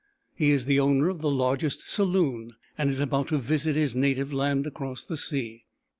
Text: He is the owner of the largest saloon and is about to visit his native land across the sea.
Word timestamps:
He 0.33 0.49
is 0.49 0.65
the 0.65 0.79
owner 0.79 1.09
of 1.09 1.21
the 1.21 1.29
largest 1.29 1.87
saloon 1.87 2.55
and 2.75 2.89
is 2.89 2.99
about 2.99 3.27
to 3.27 3.37
visit 3.37 3.75
his 3.75 3.95
native 3.95 4.33
land 4.33 4.65
across 4.65 5.03
the 5.03 5.15
sea. 5.15 5.65